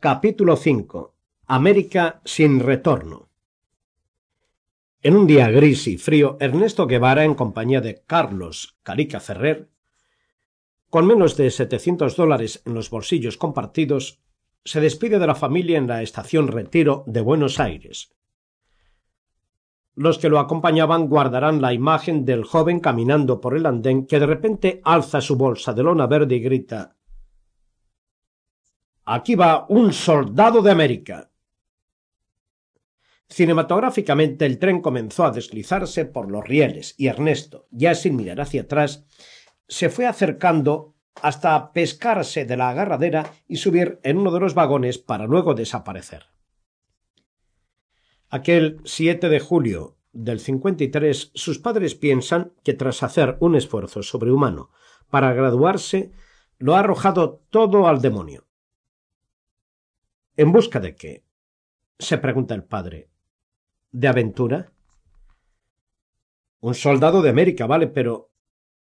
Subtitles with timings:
[0.00, 1.12] Capítulo 5.
[1.48, 3.30] América sin retorno.
[5.02, 9.70] En un día gris y frío, Ernesto Guevara, en compañía de Carlos Carica Ferrer,
[10.88, 14.20] con menos de setecientos dólares en los bolsillos compartidos,
[14.64, 18.14] se despide de la familia en la estación Retiro de Buenos Aires.
[19.96, 24.26] Los que lo acompañaban guardarán la imagen del joven caminando por el andén que de
[24.26, 26.97] repente alza su bolsa de lona verde y grita
[29.10, 31.30] Aquí va un soldado de América.
[33.26, 38.62] Cinematográficamente el tren comenzó a deslizarse por los rieles y Ernesto, ya sin mirar hacia
[38.62, 39.06] atrás,
[39.66, 44.98] se fue acercando hasta pescarse de la agarradera y subir en uno de los vagones
[44.98, 46.26] para luego desaparecer.
[48.28, 54.70] Aquel 7 de julio del 53, sus padres piensan que tras hacer un esfuerzo sobrehumano
[55.08, 56.12] para graduarse,
[56.58, 58.47] lo ha arrojado todo al demonio.
[60.38, 61.24] ¿En busca de qué?
[61.98, 63.10] se pregunta el padre.
[63.90, 64.70] ¿De aventura?
[66.60, 68.30] Un soldado de América, vale, pero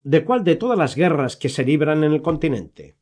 [0.03, 2.95] ¿de cuál de todas las guerras que se libran en el continente?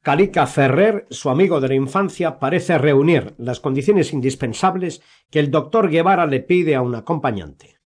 [0.00, 5.90] Calica Ferrer, su amigo de la infancia, parece reunir las condiciones indispensables que el doctor
[5.90, 7.80] Guevara le pide a un acompañante.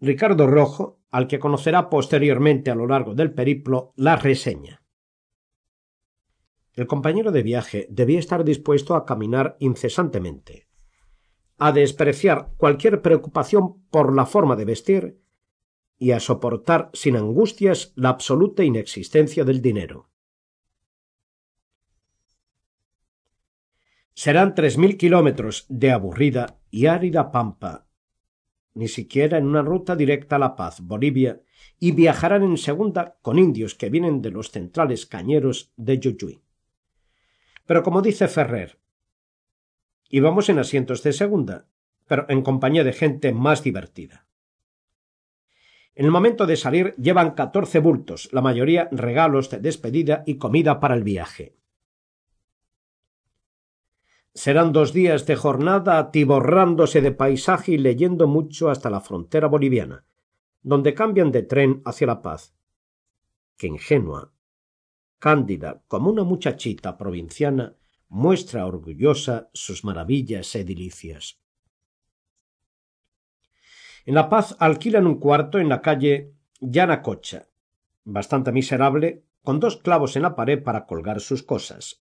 [0.00, 4.80] Ricardo Rojo, al que conocerá posteriormente a lo largo del periplo, la reseña.
[6.78, 10.68] El compañero de viaje debía estar dispuesto a caminar incesantemente,
[11.56, 15.20] a despreciar cualquier preocupación por la forma de vestir
[15.98, 20.08] y a soportar sin angustias la absoluta inexistencia del dinero.
[24.14, 27.88] Serán tres mil kilómetros de aburrida y árida pampa,
[28.74, 31.42] ni siquiera en una ruta directa a La Paz, Bolivia,
[31.80, 36.40] y viajarán en segunda con indios que vienen de los centrales cañeros de Yuyuy.
[37.68, 38.78] Pero como dice Ferrer,
[40.08, 41.66] íbamos en asientos de segunda,
[42.06, 44.24] pero en compañía de gente más divertida.
[45.94, 50.80] En el momento de salir llevan catorce bultos, la mayoría regalos de despedida y comida
[50.80, 51.56] para el viaje.
[54.32, 60.06] Serán dos días de jornada atiborrándose de paisaje y leyendo mucho hasta la frontera boliviana,
[60.62, 62.54] donde cambian de tren hacia La Paz.
[63.58, 64.32] Qué ingenua,
[65.18, 67.76] cándida como una muchachita provinciana,
[68.08, 71.38] muestra orgullosa sus maravillas edilicias.
[74.06, 77.48] En La Paz alquilan un cuarto en la calle Yanacocha,
[78.04, 82.02] bastante miserable, con dos clavos en la pared para colgar sus cosas.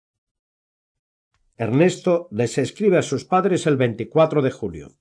[1.57, 4.97] Ernesto les escribe a sus padres el 24 de julio.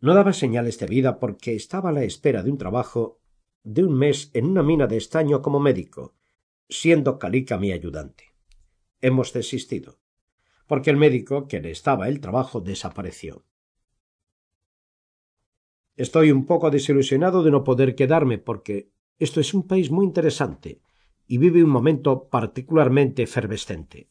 [0.00, 3.18] No daba señales de vida porque estaba a la espera de un trabajo
[3.62, 6.14] de un mes en una mina de estaño como médico,
[6.68, 8.34] siendo Calica mi ayudante.
[9.00, 9.98] Hemos desistido,
[10.66, 13.44] porque el médico que le estaba el trabajo desapareció.
[15.96, 20.82] Estoy un poco desilusionado de no poder quedarme porque esto es un país muy interesante
[21.26, 24.08] y vive un momento particularmente efervescente.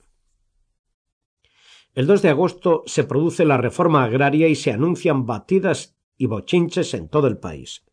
[1.93, 6.93] El 2 de agosto se produce la reforma agraria y se anuncian batidas y bochinches
[6.93, 7.85] en todo el país.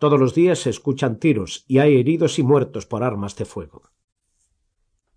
[0.00, 3.82] Todos los días se escuchan tiros y hay heridos y muertos por armas de fuego.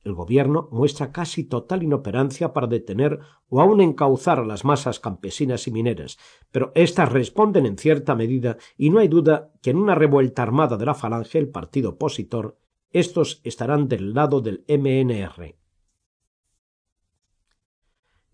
[0.03, 5.69] El gobierno muestra casi total inoperancia para detener o aun encauzar a las masas campesinas
[5.69, 6.17] y mineras,
[6.51, 10.75] pero éstas responden en cierta medida y no hay duda que en una revuelta armada
[10.75, 12.57] de la falange, el partido opositor,
[12.91, 15.55] estos estarán del lado del MNR.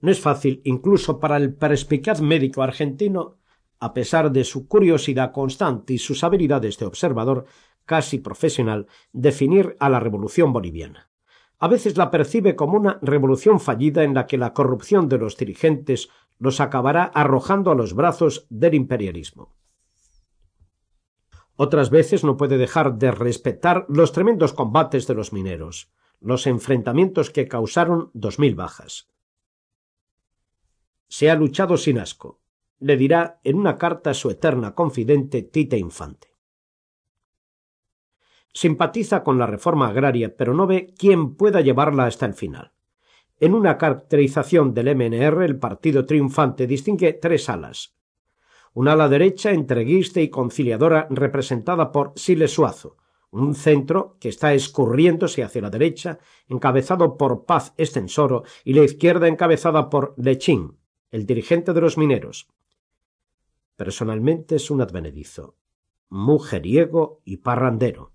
[0.02, 3.39] No es fácil, incluso para el perspicaz médico argentino,
[3.80, 7.46] a pesar de su curiosidad constante y sus habilidades de observador
[7.86, 11.10] casi profesional, definir a la revolución boliviana.
[11.58, 15.36] A veces la percibe como una revolución fallida en la que la corrupción de los
[15.36, 19.56] dirigentes los acabará arrojando a los brazos del imperialismo.
[21.56, 25.92] Otras veces no puede dejar de respetar los tremendos combates de los mineros,
[26.22, 29.10] los enfrentamientos que causaron dos mil bajas.
[31.10, 32.39] Se ha luchado sin asco,
[32.80, 36.30] le dirá en una carta a su eterna confidente Tita Infante.
[38.54, 42.74] Simpatiza con la reforma agraria, pero no ve quién pueda llevarla hasta el final.
[43.40, 47.96] En una caracterización del MNR, el partido triunfante distingue tres alas.
[48.74, 52.98] Una ala derecha, entreguista y conciliadora, representada por Siles Suazo,
[53.32, 59.28] un centro que está escurriéndose hacia la derecha, encabezado por Paz Estensoro, y la izquierda
[59.28, 60.78] encabezada por Lechín,
[61.12, 62.48] el dirigente de los mineros,
[63.80, 65.56] Personalmente es un advenedizo,
[66.10, 68.12] mujeriego y parrandero.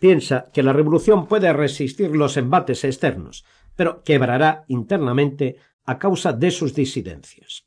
[0.00, 3.44] piensa que la revolución puede resistir los embates externos,
[3.76, 7.64] pero quebrará internamente a causa de sus disidencias.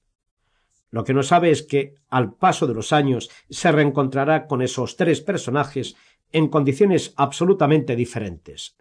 [0.90, 4.98] Lo que no sabe es que, al paso de los años, se reencontrará con esos
[4.98, 5.96] tres personajes
[6.34, 8.76] en condiciones absolutamente diferentes.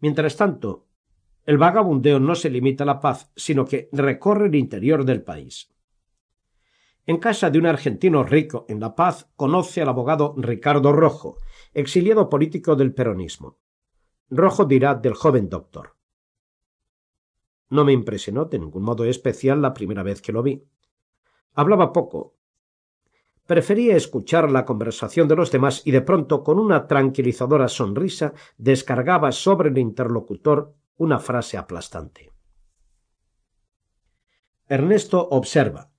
[0.00, 0.87] Mientras tanto,
[1.48, 5.72] el vagabundeo no se limita a la paz, sino que recorre el interior del país.
[7.06, 11.38] En casa de un argentino rico en La Paz conoce al abogado Ricardo Rojo,
[11.72, 13.56] exiliado político del peronismo.
[14.28, 15.96] Rojo dirá del joven doctor.
[17.70, 20.62] No me impresionó de ningún modo especial la primera vez que lo vi.
[21.54, 22.36] Hablaba poco.
[23.46, 29.32] Prefería escuchar la conversación de los demás y de pronto, con una tranquilizadora sonrisa, descargaba
[29.32, 32.30] sobre el interlocutor una frase aplastante.
[34.68, 35.90] Ernesto observa,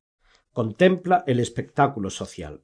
[0.54, 2.64] contempla el espectáculo social.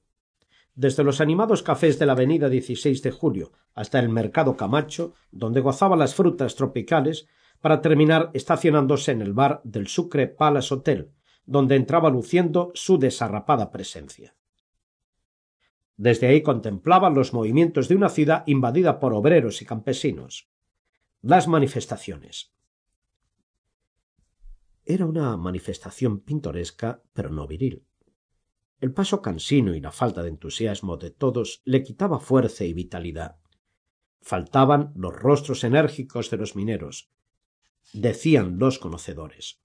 [0.76, 5.62] Desde los animados cafés de la avenida 16 de Julio hasta el mercado Camacho, donde
[5.62, 7.28] gozaba las frutas tropicales,
[7.62, 11.12] para terminar estacionándose en el bar del Sucre Palace Hotel,
[11.46, 14.36] donde entraba luciendo su desarrapada presencia.
[15.98, 20.50] Desde ahí contemplaba los movimientos de una ciudad invadida por obreros y campesinos.
[21.28, 22.54] Las manifestaciones.
[24.86, 27.84] Era una manifestación pintoresca, pero no viril.
[28.80, 33.40] El paso cansino y la falta de entusiasmo de todos le quitaba fuerza y vitalidad.
[34.22, 37.10] Faltaban los rostros enérgicos de los mineros,
[37.92, 39.64] decían los conocedores.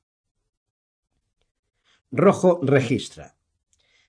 [2.10, 3.36] Rojo registra.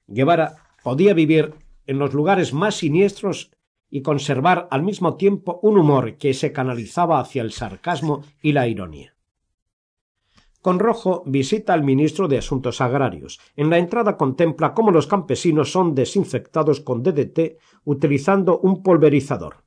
[0.07, 1.53] Guevara podía vivir
[1.85, 3.51] en los lugares más siniestros
[3.91, 8.67] y conservar al mismo tiempo un humor que se canalizaba hacia el sarcasmo y la
[8.67, 9.13] ironía.
[10.61, 13.39] Con Rojo visita al ministro de Asuntos Agrarios.
[13.55, 19.63] En la entrada contempla cómo los campesinos son desinfectados con DDT utilizando un pulverizador.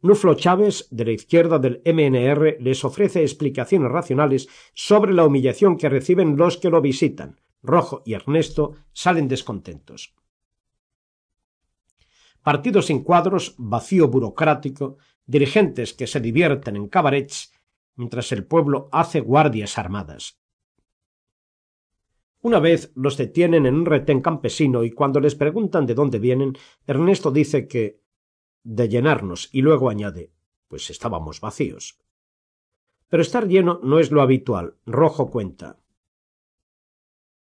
[0.00, 5.88] Nuflo Chávez, de la izquierda del MNR, les ofrece explicaciones racionales sobre la humillación que
[5.88, 7.40] reciben los que lo visitan.
[7.62, 10.14] Rojo y Ernesto salen descontentos.
[12.42, 17.52] Partidos sin cuadros, vacío burocrático, dirigentes que se divierten en cabarets,
[17.96, 20.38] mientras el pueblo hace guardias armadas.
[22.40, 26.56] Una vez los detienen en un retén campesino y cuando les preguntan de dónde vienen,
[26.86, 28.00] Ernesto dice que
[28.64, 30.32] de llenarnos y luego añade
[30.72, 31.98] pues estábamos vacíos.
[33.10, 34.78] Pero estar lleno no es lo habitual.
[34.86, 35.81] Rojo cuenta.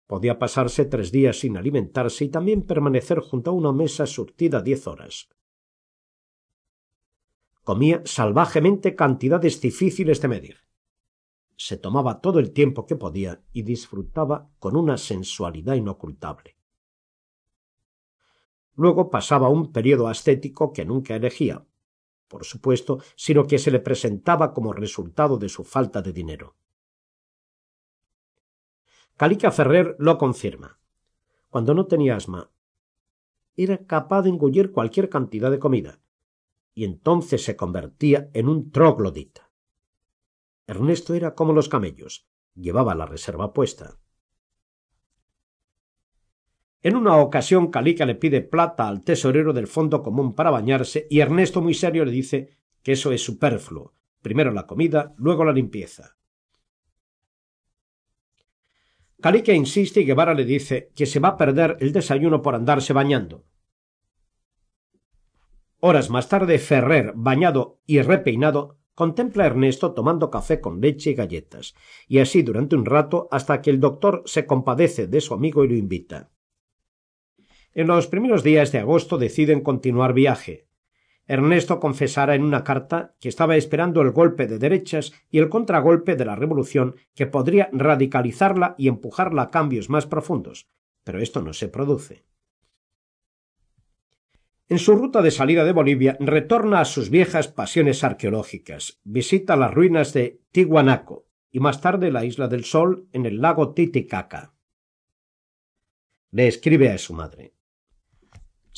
[0.09, 4.87] Podía pasarse tres días sin alimentarse y también permanecer junto a una mesa surtida diez
[4.87, 5.29] horas.
[7.63, 10.57] Comía salvajemente cantidades difíciles de medir.
[11.57, 16.57] Se tomaba todo el tiempo que podía y disfrutaba con una sensualidad inocultable.
[18.73, 21.67] Luego pasaba un periodo ascético que nunca elegía,
[22.27, 26.55] por supuesto, sino que se le presentaba como resultado de su falta de dinero.
[29.19, 30.79] Calica Ferrer lo confirma.
[31.49, 32.51] Cuando no tenía asma,
[33.57, 35.99] era capaz de engullir cualquier cantidad de comida,
[36.73, 39.51] y entonces se convertía en un troglodita.
[40.67, 43.99] Ernesto era como los camellos, llevaba la reserva puesta.
[46.81, 51.19] En una ocasión Calica le pide plata al tesorero del fondo común para bañarse y
[51.19, 53.93] Ernesto muy serio le dice que eso es superfluo.
[54.21, 56.18] Primero la comida, luego la limpieza.
[59.21, 62.93] Calica insiste y Guevara le dice que se va a perder el desayuno por andarse
[62.93, 63.43] bañando.
[65.81, 71.13] Horas más tarde, Ferrer, bañado y repeinado, contempla a Ernesto tomando café con leche y
[71.15, 71.73] galletas,
[72.07, 75.69] y así durante un rato hasta que el doctor se compadece de su amigo y
[75.69, 76.31] lo invita.
[77.73, 80.68] En los primeros días de agosto deciden continuar viaje.
[81.29, 86.15] Ernesto confesará en una carta que estaba esperando el golpe de derechas y el contragolpe
[86.15, 90.67] de la revolución que podría radicalizarla y empujarla a cambios más profundos,
[91.03, 92.25] pero esto no se produce.
[94.69, 99.71] En su ruta de salida de Bolivia retorna a sus viejas pasiones arqueológicas, visita las
[99.71, 104.55] ruinas de Tihuanaco y más tarde la Isla del Sol en el lago Titicaca.
[106.31, 107.53] Le escribe a su madre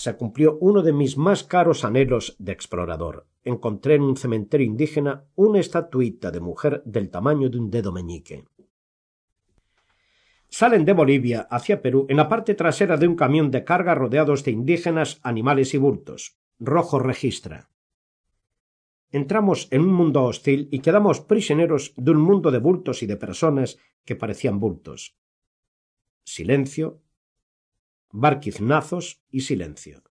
[0.02, 3.28] se cumplió uno de mis más caros anhelos de explorador.
[3.44, 8.46] Encontré en un cementerio indígena una estatuita de mujer del tamaño de un dedo meñique.
[10.50, 14.44] Salen de Bolivia hacia Perú en la parte trasera de un camión de carga rodeados
[14.44, 16.36] de indígenas, animales y bultos.
[16.58, 17.70] Rojo registra.
[19.12, 23.18] Entramos en un mundo hostil y quedamos prisioneros de un mundo de bultos y de
[23.18, 25.16] personas que parecían bultos.
[26.24, 27.04] Silencio,
[28.12, 30.04] barquiznazos y silencio.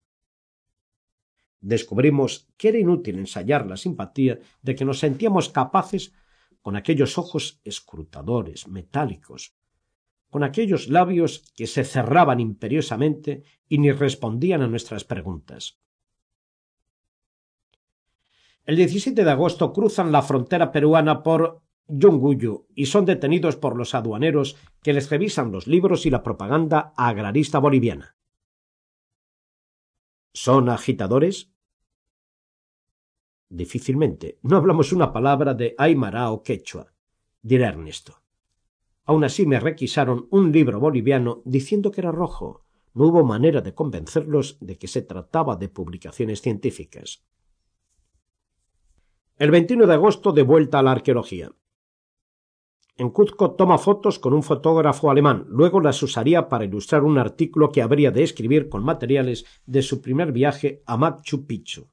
[1.62, 6.14] descubrimos que era inútil ensayar la simpatía de que nos sentíamos capaces
[6.62, 9.56] con aquellos ojos escrutadores, metálicos,
[10.30, 15.80] con aquellos labios que se cerraban imperiosamente y ni respondían a nuestras preguntas.
[18.66, 21.62] El 17 de agosto cruzan la frontera peruana por
[22.76, 27.58] Y son detenidos por los aduaneros que les revisan los libros y la propaganda agrarista
[27.60, 28.16] boliviana.
[30.34, 31.52] ¿Son agitadores?
[33.50, 34.38] Difícilmente.
[34.44, 36.94] No hablamos una palabra de aymara o quechua,
[37.42, 38.22] dirá Ernesto.
[39.06, 42.64] Aun así me requisaron un libro boliviano diciendo que era rojo.
[42.94, 47.26] No hubo manera de convencerlos de que se trataba de publicaciones científicas.
[49.38, 51.52] El 21 de agosto de vuelta a la arqueología.
[53.00, 57.72] En Cuzco toma fotos con un fotógrafo alemán, luego las usaría para ilustrar un artículo
[57.72, 61.88] que habría de escribir con materiales de su primer viaje a Machu Picchu.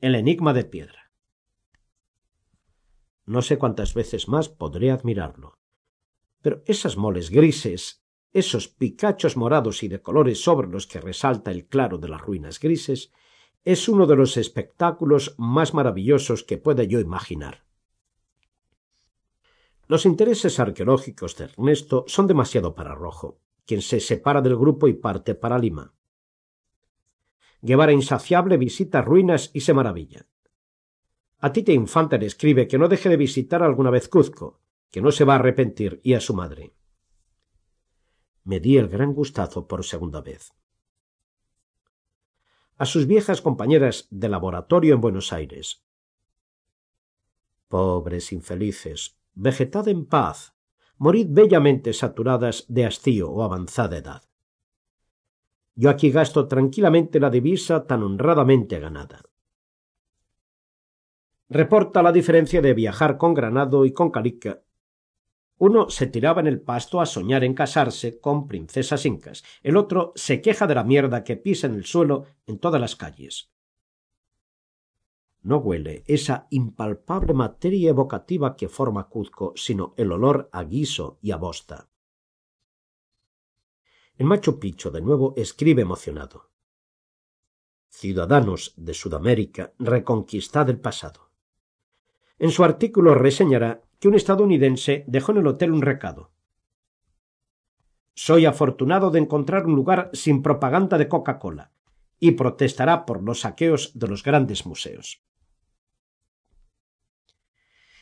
[0.00, 1.12] El enigma de piedra.
[3.26, 5.58] No sé cuántas veces más podré admirarlo.
[6.40, 11.66] Pero esas moles grises, esos picachos morados y de colores sobre los que resalta el
[11.66, 13.12] claro de las ruinas grises,
[13.62, 17.66] es uno de los espectáculos más maravillosos que pueda yo imaginar.
[19.92, 24.94] Los intereses arqueológicos de Ernesto son demasiado para Rojo, quien se separa del grupo y
[24.94, 25.92] parte para Lima.
[27.60, 30.26] Guevara insaciable visita ruinas y se maravilla.
[31.40, 35.12] A Tite Infante le escribe que no deje de visitar alguna vez Cuzco, que no
[35.12, 36.72] se va a arrepentir, y a su madre.
[38.44, 40.54] Me di el gran gustazo por segunda vez.
[42.78, 45.84] A sus viejas compañeras de laboratorio en Buenos Aires.
[47.68, 50.54] Pobres infelices, vegetad en paz,
[50.96, 54.22] morid bellamente saturadas de hastío o avanzada edad.
[55.74, 59.22] Yo aquí gasto tranquilamente la divisa tan honradamente ganada
[61.52, 64.62] reporta la diferencia de viajar con Granado y con Calica
[65.58, 70.12] uno se tiraba en el pasto a soñar en casarse con princesas incas, el otro
[70.16, 73.51] se queja de la mierda que pisa en el suelo en todas las calles.
[75.42, 81.32] No huele esa impalpable materia evocativa que forma Cuzco, sino el olor a guiso y
[81.32, 81.88] a bosta.
[84.16, 86.50] En Machu Picchu de nuevo escribe emocionado.
[87.88, 91.30] Ciudadanos de Sudamérica, reconquistad el pasado.
[92.38, 96.30] En su artículo reseñará que un estadounidense dejó en el hotel un recado.
[98.14, 101.72] Soy afortunado de encontrar un lugar sin propaganda de Coca-Cola
[102.20, 105.22] y protestará por los saqueos de los grandes museos.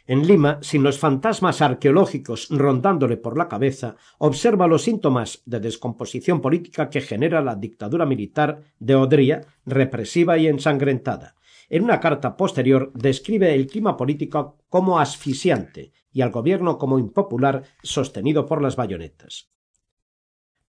[0.07, 6.41] En Lima, sin los fantasmas arqueológicos rondándole por la cabeza, observa los síntomas de descomposición
[6.41, 11.37] política que genera la dictadura militar de Odría, represiva y ensangrentada,
[11.71, 17.63] en una carta posterior describe el clima político como asfixiante y al gobierno como impopular
[17.83, 19.49] sostenido por las bayonetas.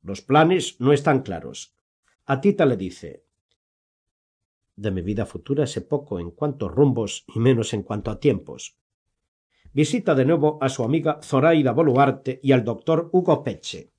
[0.04, 1.76] Los planes no están claros.
[2.26, 3.26] A Tita le dice
[4.76, 8.20] De mi vida futura sé poco en cuanto a rumbos y menos en cuanto a
[8.20, 8.78] tiempos.
[9.74, 13.90] Visita de nuevo a su amiga Zoraida Boluarte y al doctor Hugo Peche.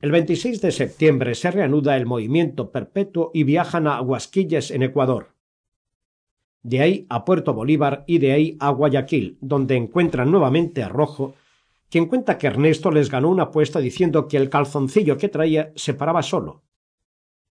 [0.00, 5.36] El 26 de septiembre se reanuda el movimiento perpetuo y viajan a Huasquilles en Ecuador.
[6.62, 11.36] De ahí a Puerto Bolívar y de ahí a Guayaquil, donde encuentran nuevamente a Rojo,
[11.88, 15.94] quien cuenta que Ernesto les ganó una apuesta diciendo que el calzoncillo que traía se
[15.94, 16.64] paraba solo,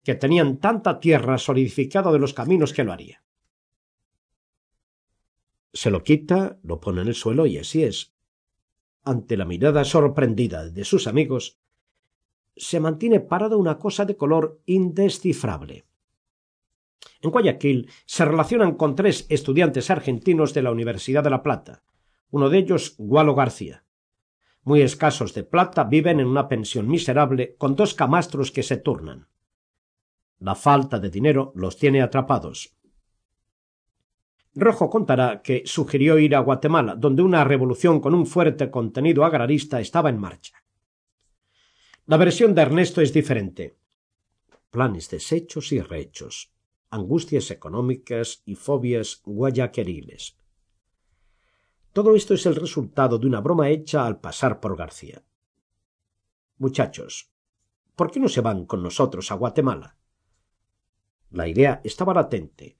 [0.03, 3.23] que tenían tanta tierra solidificada de los caminos que lo haría.
[5.73, 8.13] Se lo quita, lo pone en el suelo y así es.
[9.03, 11.59] Ante la mirada sorprendida de sus amigos,
[12.55, 15.85] se mantiene parada una cosa de color indescifrable.
[17.21, 21.83] En Guayaquil se relacionan con tres estudiantes argentinos de la Universidad de La Plata,
[22.31, 23.85] uno de ellos Gualo García.
[24.63, 29.27] Muy escasos de plata, viven en una pensión miserable con dos camastros que se turnan.
[30.39, 32.75] La falta de dinero los tiene atrapados.
[34.55, 39.79] Rojo contará que sugirió ir a Guatemala, donde una revolución con un fuerte contenido agrarista
[39.79, 40.63] estaba en marcha.
[42.07, 43.77] La versión de Ernesto es diferente.
[44.71, 46.51] Planes deshechos y rehechos,
[46.89, 50.35] angustias económicas y fobias guayaqueriles.
[51.93, 55.23] Todo esto es el resultado de una broma hecha al pasar por García.
[56.57, 57.31] Muchachos,
[57.95, 59.97] ¿por qué no se van con nosotros a Guatemala?
[61.31, 62.77] La idea estaba latente.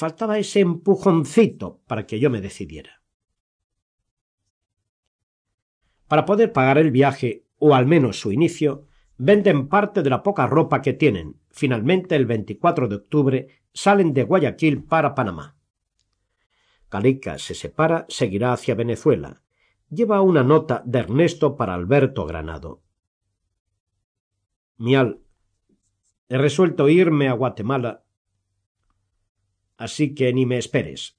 [0.00, 3.02] Faltaba ese empujoncito para que yo me decidiera.
[6.08, 8.86] Para poder pagar el viaje o al menos su inicio,
[9.16, 11.40] Venden parte de la poca ropa que tienen.
[11.50, 15.56] Finalmente, el 24 de octubre, salen de Guayaquil para Panamá.
[16.88, 19.42] Calica se separa, seguirá hacia Venezuela.
[19.88, 22.82] Lleva una nota de Ernesto para Alberto Granado.
[24.76, 25.20] Mial,
[26.28, 28.03] he resuelto irme a Guatemala,
[29.84, 31.18] así que ni me esperes.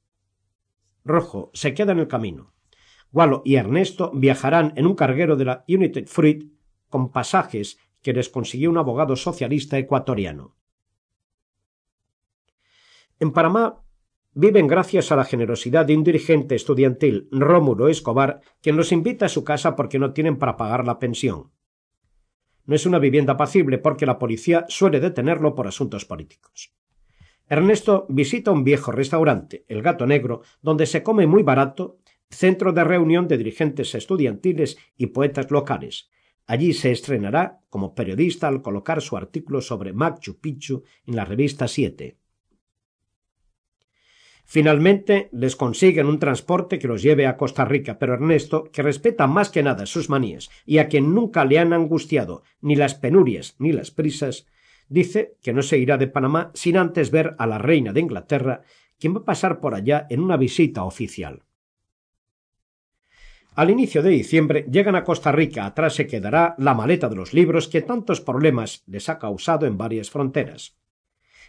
[1.03, 2.53] Rojo se queda en el camino.
[3.11, 6.51] Gualo y Ernesto viajarán en un carguero de la United Fruit
[6.89, 10.55] con pasajes que les consiguió un abogado socialista ecuatoriano.
[13.19, 13.83] En Panamá
[14.33, 19.29] viven gracias a la generosidad de un dirigente estudiantil, Rómulo Escobar, quien los invita a
[19.29, 21.51] su casa porque no tienen para pagar la pensión.
[22.65, 26.73] No es una vivienda apacible porque la policía suele detenerlo por asuntos políticos.
[27.47, 31.99] Ernesto visita un viejo restaurante, el Gato Negro, donde se come muy barato,
[32.29, 36.09] centro de reunión de dirigentes estudiantiles y poetas locales,
[36.47, 41.67] Allí se estrenará como periodista al colocar su artículo sobre Machu Picchu en la revista
[41.67, 42.17] Siete.
[44.47, 49.25] Finalmente les consiguen un transporte que los lleve a Costa Rica, pero Ernesto, que respeta
[49.25, 53.55] más que nada sus manías y a quien nunca le han angustiado ni las penurias
[53.57, 54.45] ni las prisas,
[54.89, 58.61] dice que no se irá de Panamá sin antes ver a la reina de Inglaterra,
[58.99, 61.43] quien va a pasar por allá en una visita oficial.
[63.55, 67.33] Al inicio de diciembre llegan a Costa Rica, atrás se quedará la maleta de los
[67.33, 70.77] libros que tantos problemas les ha causado en varias fronteras.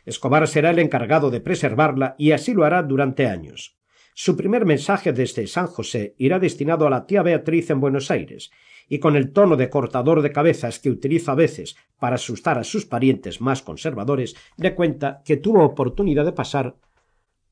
[0.05, 3.77] Escobar será el encargado de preservarla y así lo hará durante años.
[4.15, 8.53] Su primer mensaje desde San José irá destinado a la tía Beatriz en Buenos Aires,
[8.89, 12.65] y con el tono de cortador de cabezas que utiliza a veces para asustar a
[12.65, 16.77] sus parientes más conservadores, le cuenta que tuvo oportunidad de pasar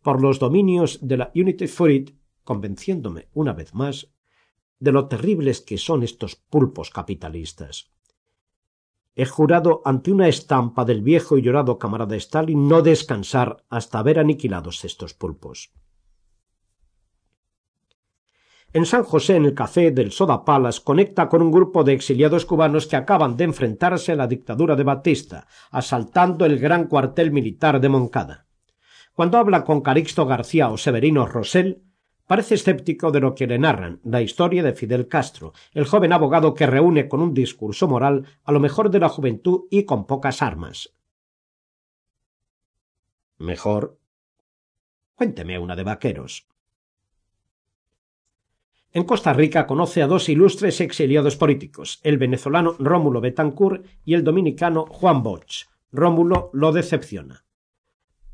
[0.03, 2.11] por los dominios de la Unity Fruit,
[2.45, 4.13] convenciéndome una vez más
[4.79, 7.91] de lo terribles que son estos pulpos capitalistas.
[9.17, 14.19] He jurado ante una estampa del viejo y llorado camarada Stalin no descansar hasta ver
[14.19, 15.73] aniquilados estos pulpos.
[18.75, 22.45] En San José, en el café del Soda Palas, conecta con un grupo de exiliados
[22.45, 27.81] cubanos que acaban de enfrentarse a la dictadura de Batista, asaltando el gran cuartel militar
[27.81, 28.49] de Moncada.
[29.15, 31.85] Cuando habla con Carixto García o Severino Rosell,
[32.27, 36.55] Parece escéptico de lo que le narran, la historia de Fidel Castro, el joven abogado
[36.55, 40.41] que reúne con un discurso moral a lo mejor de la juventud y con pocas
[40.41, 40.95] armas.
[43.37, 43.99] Mejor.
[45.17, 46.49] Cuénteme una de vaqueros.
[48.95, 54.25] En Costa Rica conoce a dos ilustres exiliados políticos, el venezolano Rómulo Betancourt y el
[54.25, 55.67] dominicano Juan Bosch.
[55.93, 57.45] Rómulo lo decepciona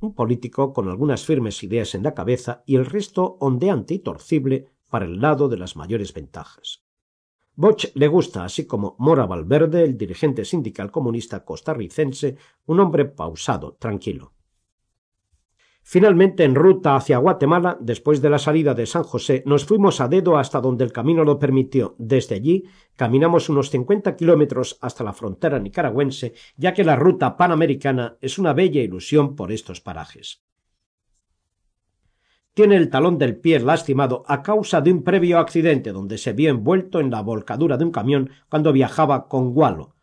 [0.00, 4.66] un político con algunas firmes ideas en la cabeza y el resto ondeante y torcible
[4.88, 6.82] para el lado de las mayores ventajas.
[7.54, 13.76] Boch le gusta, así como Mora Valverde, el dirigente sindical comunista costarricense, un hombre pausado,
[13.78, 14.32] tranquilo.
[15.92, 20.06] Finalmente, en ruta hacia Guatemala, después de la salida de San José, nos fuimos a
[20.06, 21.96] dedo hasta donde el camino lo permitió.
[21.98, 22.62] Desde allí
[22.94, 28.52] caminamos unos cincuenta kilómetros hasta la frontera nicaragüense, ya que la ruta panamericana es una
[28.52, 30.44] bella ilusión por estos parajes.
[32.54, 36.50] Tiene el talón del pie lastimado a causa de un previo accidente donde se vio
[36.50, 39.96] envuelto en la volcadura de un camión cuando viajaba con Gualo.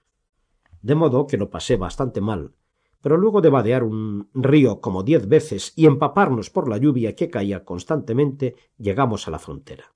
[0.82, 2.56] De modo que lo pasé bastante mal
[3.01, 7.29] pero luego de vadear un río como diez veces y empaparnos por la lluvia que
[7.29, 9.93] caía constantemente, llegamos a la frontera.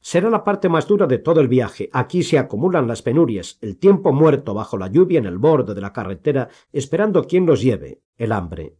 [0.00, 1.90] Será la parte más dura de todo el viaje.
[1.92, 5.80] Aquí se acumulan las penurias, el tiempo muerto bajo la lluvia en el borde de
[5.80, 8.76] la carretera, esperando quien los lleve, el hambre.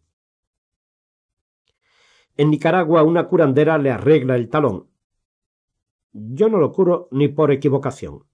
[2.37, 4.87] En Nicaragua una curandera le arregla el talón.
[6.13, 8.25] Yo no lo curo ni por equivocación.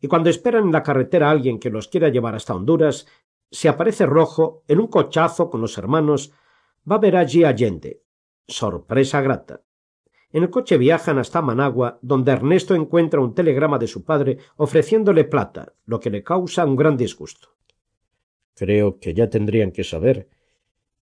[0.00, 3.06] Y cuando esperan en la carretera a alguien que los quiera llevar hasta Honduras,
[3.50, 6.32] se aparece Rojo en un cochazo con los hermanos,
[6.90, 8.02] va a ver allí a Allende.
[8.46, 9.62] Sorpresa grata.
[10.32, 15.24] En el coche viajan hasta Managua, donde Ernesto encuentra un telegrama de su padre ofreciéndole
[15.24, 17.48] plata, lo que le causa un gran disgusto.
[18.54, 20.28] Creo que ya tendrían que saber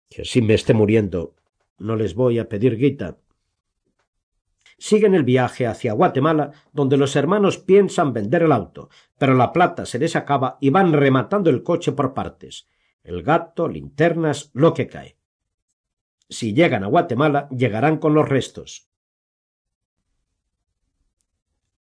[0.08, 1.34] que si me esté muriendo
[1.78, 3.18] no les voy a pedir guita,
[4.78, 9.86] siguen el viaje hacia Guatemala, donde los hermanos piensan vender el auto, pero la plata
[9.86, 12.68] se les acaba y van rematando el coche por partes.
[13.02, 15.16] El gato, linternas, lo que cae.
[16.28, 18.91] Si llegan a Guatemala, llegarán con los restos.